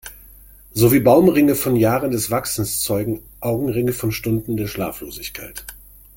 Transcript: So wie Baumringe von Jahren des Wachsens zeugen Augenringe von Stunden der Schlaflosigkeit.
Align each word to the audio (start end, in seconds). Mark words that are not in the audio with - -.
So 0.73 0.91
wie 0.91 0.99
Baumringe 0.99 1.53
von 1.53 1.75
Jahren 1.75 2.09
des 2.09 2.31
Wachsens 2.31 2.81
zeugen 2.81 3.21
Augenringe 3.39 3.93
von 3.93 4.11
Stunden 4.11 4.57
der 4.57 4.65
Schlaflosigkeit. 4.65 5.63